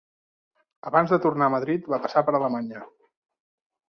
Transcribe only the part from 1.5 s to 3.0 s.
Madrid, va passar per Alemanya.